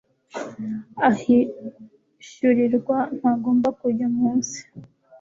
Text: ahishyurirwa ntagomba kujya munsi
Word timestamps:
ahishyurirwa 1.09 2.97
ntagomba 3.17 3.69
kujya 3.79 4.07
munsi 4.17 4.59